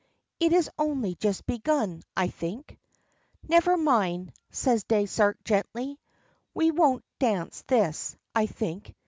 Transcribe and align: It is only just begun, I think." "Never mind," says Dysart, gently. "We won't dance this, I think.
It 0.39 0.51
is 0.51 0.67
only 0.79 1.13
just 1.13 1.45
begun, 1.45 2.01
I 2.17 2.29
think." 2.29 2.79
"Never 3.47 3.77
mind," 3.77 4.33
says 4.49 4.83
Dysart, 4.83 5.37
gently. 5.45 5.99
"We 6.55 6.71
won't 6.71 7.05
dance 7.19 7.63
this, 7.67 8.17
I 8.33 8.47
think. 8.47 8.95